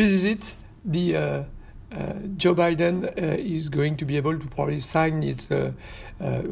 [0.00, 0.54] this is it.
[0.82, 1.44] The uh,
[1.92, 5.72] uh, Joe Biden uh, is going to be able to probably sign its uh,
[6.22, 6.42] uh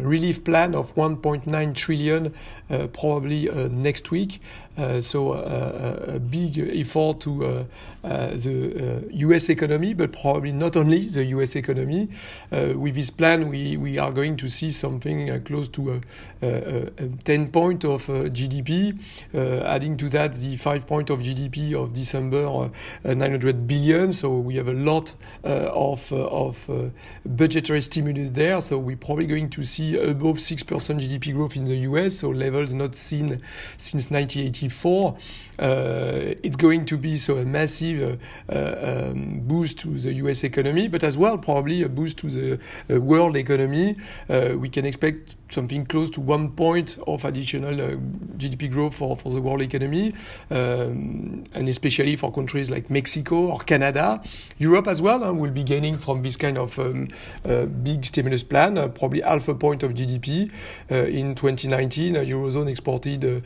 [0.00, 2.32] relief plan of 1.9 trillion
[2.70, 4.40] uh, probably uh, next week.
[4.76, 5.36] Uh, so uh,
[6.08, 7.66] uh, a big effort to
[8.02, 9.48] the U.S.
[9.50, 11.56] economy, but probably not only the U.S.
[11.56, 12.08] economy.
[12.50, 16.00] with this plan, we, we are going to see something close to
[16.42, 18.98] a, a, a 10 point of GDP.
[19.64, 22.70] adding to that the 5 point of GDP of December,
[23.04, 24.12] 900 billion.
[24.12, 26.90] So we have a lot uh, of, uh, of uh,
[27.26, 28.60] budgetary stimulus there.
[28.60, 32.72] So we're probably going to see above 6% GDP growth in the US, so levels
[32.72, 33.42] not seen
[33.76, 34.10] since
[34.62, 35.16] 1984.
[36.42, 41.16] it's going to be so a massive um, boost to the US economy, but as
[41.16, 43.96] well probably a boost to the world economy.
[44.28, 47.96] we can expect something close to one point of additional uh,
[48.38, 50.14] GDP growth for, for the world economy,
[50.50, 54.22] um, and especially for countries like Mexico or Canada.
[54.58, 57.08] Europe as well uh, will be gaining from this kind of um,
[57.44, 60.50] uh, big stimulus plan, uh, probably half a point of GDP.
[60.90, 63.44] Uh, in 2019, Eurozone exported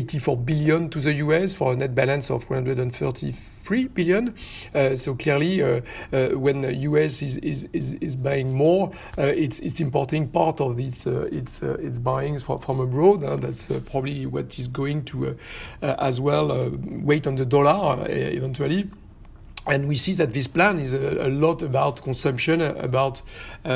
[0.00, 4.34] 384 billion to the US for a net balance of 133 billion.
[4.74, 5.80] Uh, so clearly, uh,
[6.12, 10.78] uh, when the US is, is, is, is buying more, it's, it's importing part of
[10.80, 13.40] its, its, its buying from abroad.
[13.40, 15.36] that's probably what is going to
[15.82, 18.88] as well wait on the dollar eventually
[19.66, 23.22] and we see that this plan is a, a lot about consumption, about
[23.64, 23.72] uh, uh,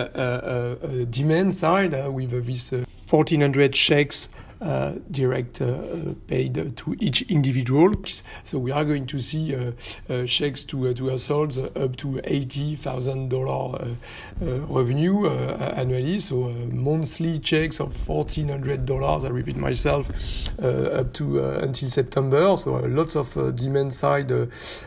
[0.82, 4.28] uh, demand side, uh, with this 1400 uh, checks
[4.64, 7.92] uh, direct uh, paid to each individual.
[8.44, 9.72] So we are going to see uh,
[10.08, 13.96] uh checks to uh, to households uh, up to eighty thousand dollar
[14.40, 16.18] revenue annually.
[16.18, 19.24] So monthly checks of fourteen hundred dollars.
[19.24, 20.08] I repeat myself
[20.58, 22.56] up to until September.
[22.56, 24.30] So lots of demand side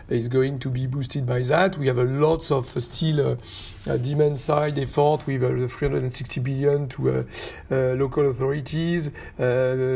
[0.09, 1.77] is going to be boosted by that.
[1.77, 3.37] We have a lots of still
[4.01, 7.25] demand side effort with the 360 billion to
[7.69, 9.11] local authorities.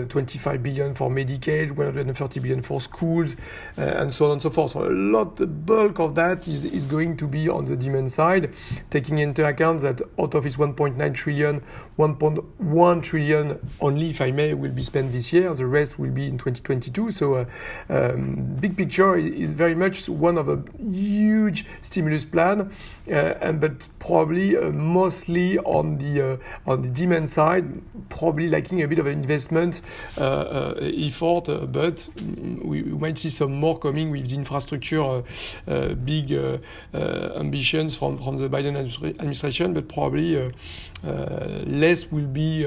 [0.07, 3.35] 25 billion for Medicaid, 130 billion for schools,
[3.77, 4.71] uh, and so on and so forth.
[4.71, 8.11] So a lot, the bulk of that is, is going to be on the demand
[8.11, 8.53] side,
[8.89, 11.61] taking into account that out of its 1.9 trillion,
[11.97, 15.53] 1.1 trillion only, if I may, will be spent this year.
[15.53, 17.11] The rest will be in 2022.
[17.11, 17.45] So, uh,
[17.89, 22.71] um, big picture is very much one of a huge stimulus plan,
[23.07, 27.65] uh, and but probably uh, mostly on the uh, on the demand side,
[28.09, 32.09] probably lacking a bit of investment uh, uh, effort, uh, but
[32.63, 35.21] we, we, might see some more coming with the infrastructure uh,
[35.67, 36.57] uh, big uh,
[37.35, 38.77] ambitions from, from the Biden
[39.19, 40.51] administration, but probably
[41.03, 42.65] less will be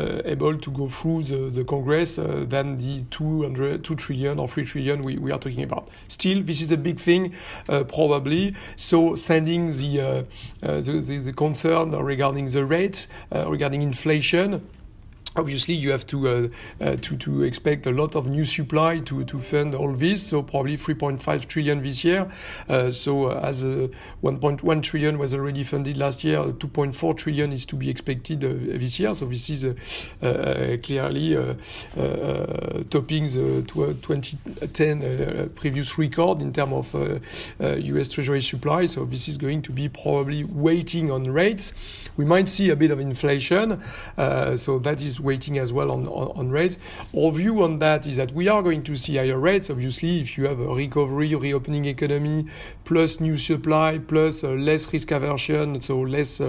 [0.00, 5.02] able to go through the, the Congress than the 200, 2 trillion or 3 trillion
[5.02, 5.88] we, we are talking about.
[6.08, 7.34] Still, this is a big thing,
[7.66, 8.54] probably.
[8.76, 10.26] So sending the,
[10.60, 14.62] the, the, the concern regarding the rates, regarding inflation,
[15.34, 16.48] Obviously, you have to, uh,
[16.78, 20.22] uh, to to expect a lot of new supply to, to fund all this.
[20.22, 22.30] So probably 3.5 trillion this year.
[22.68, 23.88] Uh, so uh, as uh,
[24.22, 28.48] 1.1 trillion was already funded last year, 2.4 trillion is to be expected uh,
[28.78, 29.14] this year.
[29.14, 29.64] So this is
[30.20, 31.56] clearly
[32.90, 33.64] topping the
[34.02, 37.22] 2010 previous record in terms of
[37.60, 38.08] U.S.
[38.10, 38.84] Treasury supply.
[38.84, 41.72] So this is going to be probably waiting on rates.
[42.18, 43.82] We might see a bit of inflation.
[44.56, 46.78] so that is waiting as well on, on, on, rates.
[47.16, 49.70] Our view on that is that we are going to see higher rates.
[49.70, 52.46] Obviously, if you have a recovery, reopening economy,
[52.84, 56.40] plus new supply, plus uh, less risk aversion, so less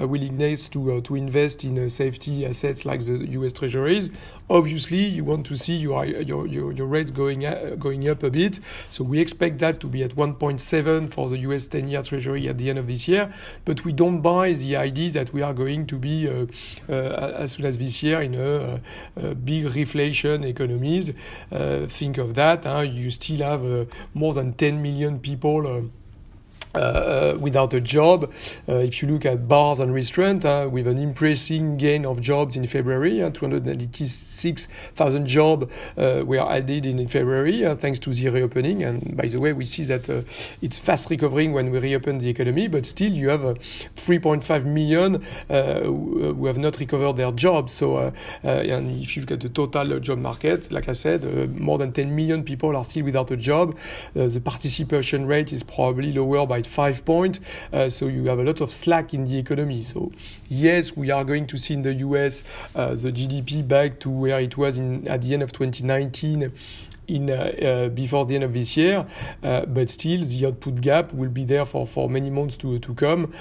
[0.00, 3.52] uh, willingness to uh, to invest in uh, safety assets like the U.S.
[3.52, 4.10] Treasuries.
[4.48, 8.30] Obviously, you want to see your your your, your rates going uh, going up a
[8.30, 8.60] bit.
[8.88, 11.68] So we expect that to be at 1.7 for the U.S.
[11.68, 13.32] 10-year Treasury at the end of this year.
[13.64, 16.28] But we don't buy the idea that we are going to be
[16.88, 18.78] as soon as this year in a, uh,
[19.16, 21.12] a big reflation economies.
[21.50, 22.64] Uh, think of that.
[22.64, 22.80] Huh?
[22.80, 23.84] You still have uh,
[24.14, 25.92] more than 10 million people um,
[26.74, 28.24] uh, without a job.
[28.68, 32.56] Uh, if you look at bars and restaurants, uh, with an impressive gain of jobs
[32.56, 38.84] in February, uh, 286,000 jobs uh, were added in February uh, thanks to the reopening.
[38.84, 40.08] And by the way, we see that
[40.62, 46.46] it's fast recovering when we reopen the economy, but still you have 3.5 million who
[46.46, 47.72] have not recovered their jobs.
[47.72, 48.12] So,
[48.42, 51.24] and if you look at the total job market, like I said,
[51.58, 53.76] more than 10 million people are still without a job.
[54.14, 57.40] the participation rate is probably lower by five points.
[57.72, 59.82] Uh, so you have a lot of slack in the economy.
[59.82, 60.10] So
[60.48, 64.40] yes, we are going to see in the US uh, the GDP back to where
[64.40, 66.52] it was in, at the end of 2019
[67.08, 69.04] in uh, before the end of this year,
[69.40, 73.32] but still the output gap will be there for, for many months to, to come.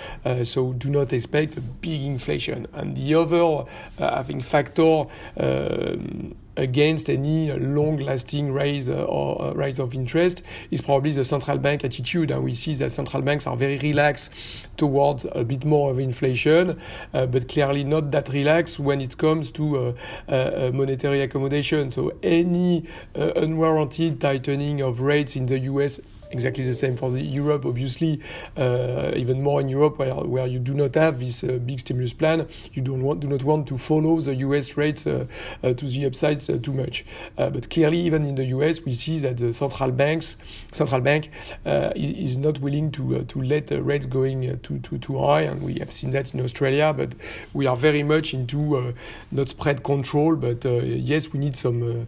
[0.44, 2.66] so do not expect a big inflation.
[2.74, 3.66] And the other,
[4.00, 5.06] I think, factor
[5.38, 11.57] um, against any long-lasting rise uh, or uh, rise of interest is probably the central
[11.57, 12.31] bank attitude.
[12.31, 14.31] And we see that central banks are very relaxed
[14.77, 16.79] towards a bit more of inflation,
[17.13, 19.95] uh, but clearly not that relaxed when it comes to
[20.27, 21.91] monetary accommodation.
[21.91, 22.85] So any
[23.15, 26.00] unwarranted tightening of rates in the US
[26.31, 28.22] exactly the same for the Europe, obviously,
[28.58, 32.14] uh, even more in Europe where, where you do not have this uh, big stimulus
[32.14, 32.48] plan.
[32.74, 35.26] You don't want, do not want to follow the US rates uh,
[35.64, 37.06] uh to the upsides uh, too much.
[37.38, 40.38] Uh, but clearly, even in the US, we see that the central banks,
[40.72, 41.31] central bank,
[41.96, 45.92] is not willing to to let rates going too too too high, and we have
[45.92, 46.94] seen that in Australia.
[46.94, 47.16] But
[47.54, 48.94] we are very much into
[49.31, 52.08] not spread control, but yes, we need some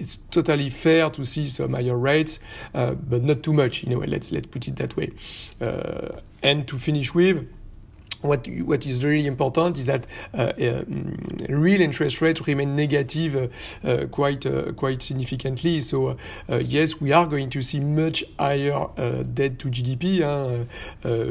[0.00, 2.40] it's totally fair to see some higher rates,
[2.74, 4.06] uh, but not too much in a way.
[4.06, 5.12] Let's let's put it that way.
[5.60, 7.46] Uh, and to finish with
[8.22, 11.16] what what is really important is that uh, um,
[11.48, 13.48] real interest rates remain negative uh,
[13.88, 15.80] uh, quite uh, quite significantly.
[15.80, 16.16] So
[16.48, 20.20] uh, yes, we are going to see much higher uh, debt to GDP.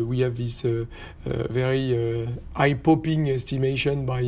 [0.08, 0.66] We have this
[1.26, 4.22] very eye popping estimation by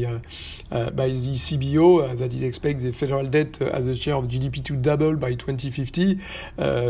[0.70, 4.76] by the CBO that it expects the federal debt as a share of GDP to
[4.76, 6.20] double by 2050,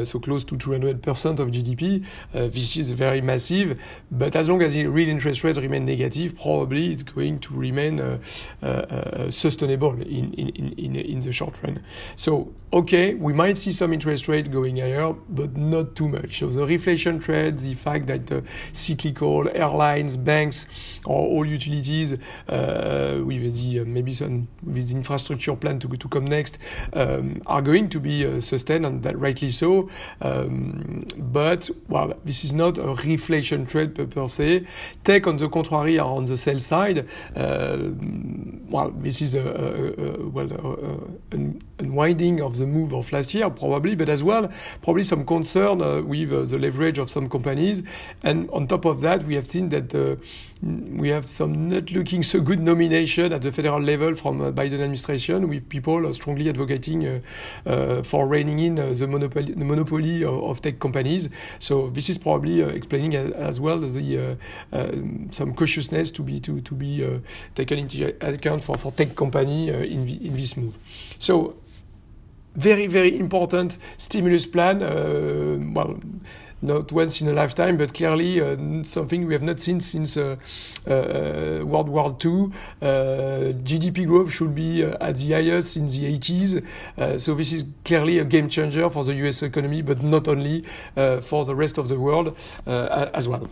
[0.04, 2.04] so close to 200 percent of GDP.
[2.34, 3.80] this is very massive,
[4.12, 8.00] but as long as the real interest rate remain negative, probably it's going to remain
[8.00, 8.20] uh,
[8.62, 11.84] uh, uh, sustainable in, in, in, in the short run.
[12.16, 16.40] So, okay, we might see some interest rate going higher, but not too much.
[16.40, 20.68] So the reflation trade, the fact that cyclical airlines, banks,
[21.06, 22.14] or all utilities
[22.48, 26.58] uh, with the uh, maybe some with the infrastructure plan to, to come next
[26.94, 29.90] um, are going to be uh, sustained, and that rightly so.
[30.22, 34.66] Um, but well, this is not a reflation trade per, per se.
[35.04, 37.08] Take on the contrary are on the sell side.
[37.36, 37.78] Uh,
[38.70, 40.50] well, this is a, a, a well
[41.32, 44.50] an unwinding of the move of last year probably, but as well
[44.82, 47.84] probably some concern uh, with uh, the leverage of some companies.
[48.24, 49.94] And on top of that, we have seen that
[50.62, 54.74] we have some not looking so good nomination at the federal level from uh, Biden
[54.74, 57.24] administration, with people uh, strongly advocating
[57.66, 61.30] uh, for reining in the monopoly, the monopoly of, of, tech companies.
[61.58, 64.38] So this is probably explaining as well the
[65.32, 67.20] some cautiousness to be to to be uh,
[67.56, 70.78] taken into account for for tech company uh, in in this move.
[71.20, 71.56] So
[72.56, 74.82] very very important stimulus plan.
[74.82, 76.00] Uh, well
[76.62, 80.36] not once in a lifetime, but clearly uh, something we have not seen since uh,
[80.88, 82.52] uh, World War II.
[83.64, 87.20] GDP growth should be at the highest in the 80s.
[87.20, 90.64] so this is clearly a game changer for the US economy, but not only
[91.22, 93.50] for the rest of the world as well.